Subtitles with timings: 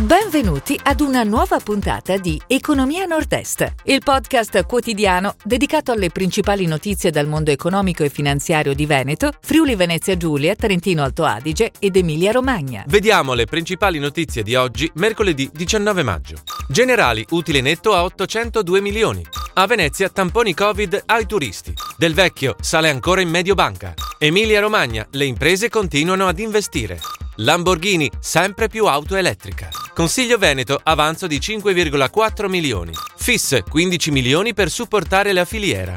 [0.00, 7.10] Benvenuti ad una nuova puntata di Economia Nord-Est, il podcast quotidiano dedicato alle principali notizie
[7.10, 12.32] dal mondo economico e finanziario di Veneto, Friuli Venezia Giulia, Trentino Alto Adige ed Emilia
[12.32, 12.82] Romagna.
[12.86, 16.36] Vediamo le principali notizie di oggi, mercoledì 19 maggio.
[16.66, 19.22] Generali, utile netto a 802 milioni.
[19.52, 21.74] A Venezia, tamponi Covid ai turisti.
[21.98, 23.92] Del Vecchio sale ancora in medio banca.
[24.18, 26.98] Emilia Romagna, le imprese continuano ad investire.
[27.36, 29.68] Lamborghini, sempre più auto elettrica.
[30.00, 32.90] Consiglio Veneto, avanzo di 5,4 milioni.
[33.16, 35.94] FIS, 15 milioni per supportare la filiera.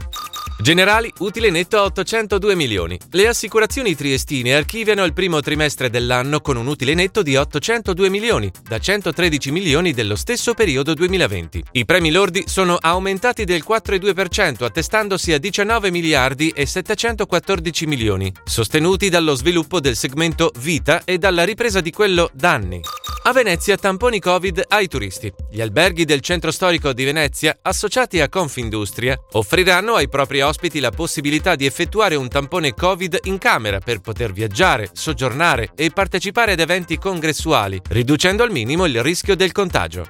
[0.59, 2.99] Generali, utile netto a 802 milioni.
[3.11, 8.51] Le assicurazioni triestine archiviano il primo trimestre dell'anno con un utile netto di 802 milioni,
[8.67, 11.63] da 113 milioni dello stesso periodo 2020.
[11.71, 19.07] I premi lordi sono aumentati del 4,2%, attestandosi a 19 miliardi e 714 milioni, sostenuti
[19.07, 22.81] dallo sviluppo del segmento vita e dalla ripresa di quello danni.
[23.25, 25.31] A Venezia tamponi Covid ai turisti.
[25.49, 30.91] Gli alberghi del centro storico di Venezia, associati a Confindustria, offriranno ai propri ospiti la
[30.91, 36.59] possibilità di effettuare un tampone Covid in camera per poter viaggiare, soggiornare e partecipare ad
[36.59, 40.05] eventi congressuali, riducendo al minimo il rischio del contagio.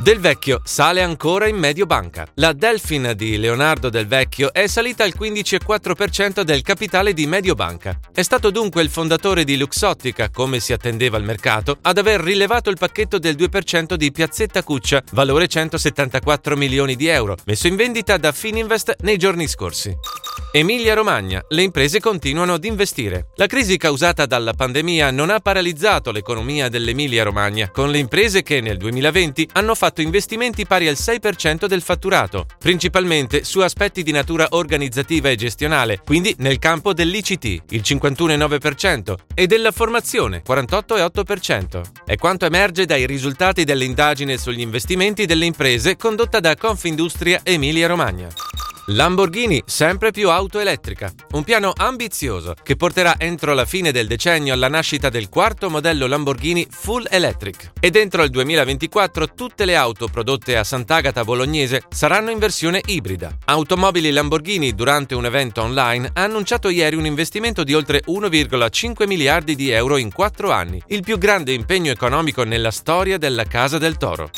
[0.00, 2.24] Del Vecchio sale ancora in medio banca.
[2.34, 7.98] La Delfin di Leonardo Del Vecchio è salita al 15,4% del capitale di Mediobanca.
[8.14, 12.70] È stato dunque il fondatore di Luxottica, come si attendeva al mercato, ad aver rilevato
[12.70, 18.16] il pacchetto del 2% di Piazzetta Cuccia, valore 174 milioni di euro, messo in vendita
[18.18, 19.92] da Fininvest nei giorni scorsi.
[20.50, 23.28] Emilia Romagna, le imprese continuano ad investire.
[23.36, 28.60] La crisi causata dalla pandemia non ha paralizzato l'economia dell'Emilia Romagna, con le imprese che
[28.60, 34.46] nel 2020 hanno fatto investimenti pari al 6% del fatturato, principalmente su aspetti di natura
[34.50, 41.82] organizzativa e gestionale, quindi nel campo dell'ICT, il 51,9%, e della formazione, 48,8%.
[42.04, 48.28] È quanto emerge dai risultati dell'indagine sugli investimenti delle imprese condotta da Confindustria Emilia Romagna.
[48.90, 54.54] Lamborghini sempre più auto elettrica, un piano ambizioso che porterà entro la fine del decennio
[54.54, 60.08] alla nascita del quarto modello Lamborghini Full Electric e dentro il 2024 tutte le auto
[60.08, 63.36] prodotte a Sant'Agata Bolognese saranno in versione ibrida.
[63.44, 69.54] Automobili Lamborghini durante un evento online ha annunciato ieri un investimento di oltre 1,5 miliardi
[69.54, 73.98] di euro in quattro anni, il più grande impegno economico nella storia della Casa del
[73.98, 74.30] Toro.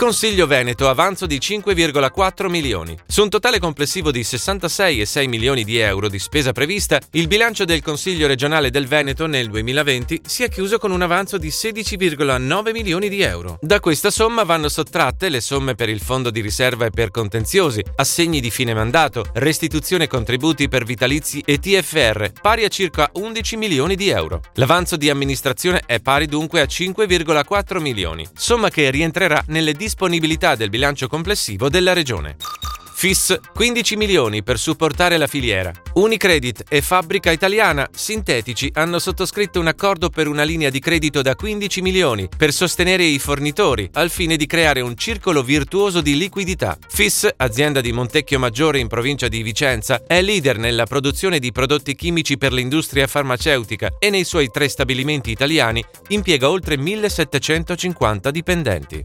[0.00, 2.96] Consiglio Veneto avanzo di 5,4 milioni.
[3.06, 7.82] Su un totale complessivo di 66,6 milioni di euro di spesa prevista, il bilancio del
[7.82, 13.10] Consiglio regionale del Veneto nel 2020 si è chiuso con un avanzo di 16,9 milioni
[13.10, 13.58] di euro.
[13.60, 17.84] Da questa somma vanno sottratte le somme per il fondo di riserva e per contenziosi,
[17.96, 23.96] assegni di fine mandato, restituzione contributi per vitalizi e TFR, pari a circa 11 milioni
[23.96, 24.40] di euro.
[24.54, 30.54] L'avanzo di amministrazione è pari dunque a 5,4 milioni, somma che rientrerà nelle disponibilità disponibilità
[30.54, 32.36] del bilancio complessivo della Regione.
[32.94, 35.72] FIS 15 milioni per supportare la filiera.
[35.94, 41.34] Unicredit e Fabbrica Italiana Sintetici hanno sottoscritto un accordo per una linea di credito da
[41.34, 46.76] 15 milioni per sostenere i fornitori al fine di creare un circolo virtuoso di liquidità.
[46.88, 51.96] FIS, azienda di Montecchio Maggiore in provincia di Vicenza, è leader nella produzione di prodotti
[51.96, 59.04] chimici per l'industria farmaceutica e nei suoi tre stabilimenti italiani impiega oltre 1750 dipendenti.